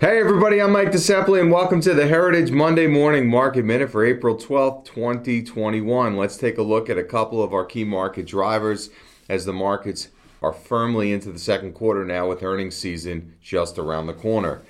[0.00, 4.06] Hey everybody, I'm Mike DeCepoli and welcome to the Heritage Monday Morning Market Minute for
[4.06, 6.16] April 12th, 2021.
[6.16, 8.90] Let's take a look at a couple of our key market drivers
[9.28, 14.06] as the markets are firmly into the second quarter now with earnings season just around
[14.06, 14.62] the corner.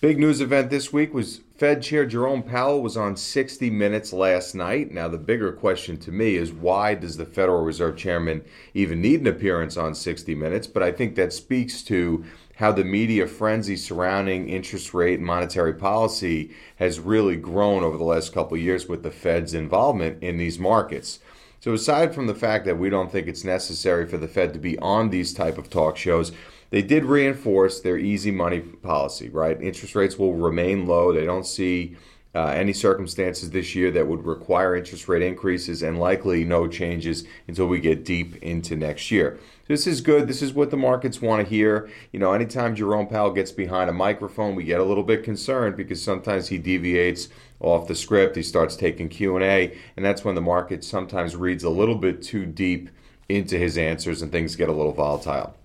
[0.00, 4.54] Big news event this week was Fed Chair Jerome Powell was on 60 Minutes last
[4.54, 4.90] night.
[4.90, 8.42] Now, the bigger question to me is why does the Federal Reserve Chairman
[8.72, 10.66] even need an appearance on 60 Minutes?
[10.66, 12.24] But I think that speaks to
[12.56, 18.04] how the media frenzy surrounding interest rate and monetary policy has really grown over the
[18.04, 21.18] last couple years with the Fed's involvement in these markets.
[21.60, 24.58] So aside from the fact that we don't think it's necessary for the Fed to
[24.58, 26.32] be on these type of talk shows,
[26.70, 29.60] they did reinforce their easy money policy, right?
[29.60, 31.12] Interest rates will remain low.
[31.12, 31.96] They don't see
[32.32, 37.24] uh, any circumstances this year that would require interest rate increases and likely no changes
[37.48, 39.38] until we get deep into next year.
[39.66, 40.28] This is good.
[40.28, 41.88] This is what the markets want to hear.
[42.12, 45.76] You know, anytime Jerome Powell gets behind a microphone, we get a little bit concerned
[45.76, 47.28] because sometimes he deviates
[47.58, 48.36] off the script.
[48.36, 52.46] He starts taking Q&A, and that's when the market sometimes reads a little bit too
[52.46, 52.90] deep
[53.28, 55.56] into his answers and things get a little volatile.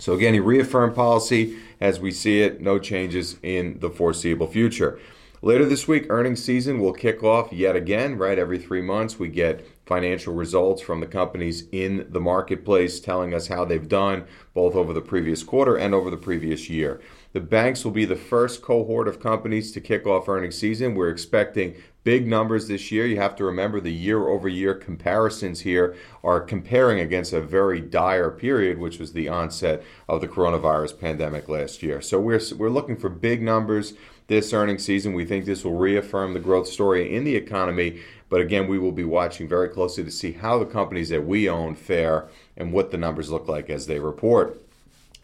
[0.00, 4.98] So again, he reaffirmed policy as we see it, no changes in the foreseeable future.
[5.42, 8.38] Later this week, earnings season will kick off yet again, right?
[8.38, 13.48] Every three months, we get financial results from the companies in the marketplace telling us
[13.48, 14.24] how they've done
[14.54, 17.00] both over the previous quarter and over the previous year.
[17.32, 20.94] The banks will be the first cohort of companies to kick off earnings season.
[20.94, 21.74] We're expecting
[22.04, 23.04] big numbers this year.
[23.04, 27.80] You have to remember the year over year comparisons here are comparing against a very
[27.80, 32.00] dire period, which was the onset of the coronavirus pandemic last year.
[32.00, 33.94] So we're, we're looking for big numbers
[34.30, 35.12] this earnings season.
[35.12, 38.00] We think this will reaffirm the growth story in the economy.
[38.30, 41.48] But again, we will be watching very closely to see how the companies that we
[41.48, 44.58] own fare and what the numbers look like as they report.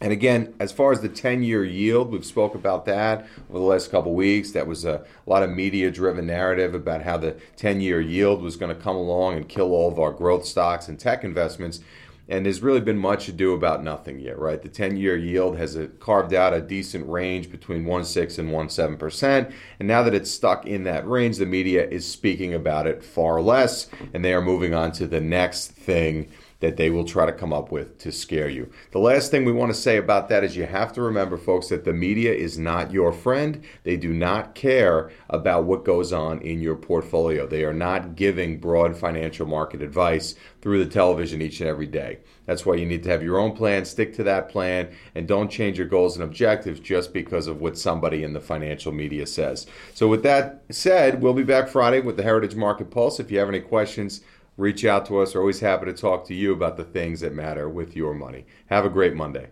[0.00, 3.64] And again, as far as the 10 year yield, we've spoke about that over the
[3.64, 4.50] last couple weeks.
[4.50, 8.56] That was a, lot of media driven narrative about how the 10 year yield was
[8.56, 11.80] going to come along and kill all of our growth stocks and tech investments.
[12.28, 14.60] And there's really been much ado about nothing yet, right?
[14.60, 19.52] The 10 year yield has a, carved out a decent range between 1.6 and 1.7%.
[19.78, 23.40] And now that it's stuck in that range, the media is speaking about it far
[23.40, 26.28] less, and they are moving on to the next thing
[26.60, 28.70] that they will try to come up with to scare you.
[28.92, 31.68] The last thing we want to say about that is you have to remember, folks,
[31.68, 33.62] that the media is not your friend.
[33.84, 37.46] They do not care about what goes on in your portfolio.
[37.46, 42.18] They are not giving broad financial market advice through the television each and every day.
[42.46, 45.50] That's why you need to have your own plan, stick to that plan, and don't
[45.50, 49.66] change your goals and objectives just because of what somebody in the financial media says.
[49.94, 53.20] So, with that said, we'll be back Friday with the Heritage Market Pulse.
[53.20, 54.22] If you have any questions,
[54.56, 55.34] reach out to us.
[55.34, 58.46] We're always happy to talk to you about the things that matter with your money.
[58.66, 59.50] Have a great Monday.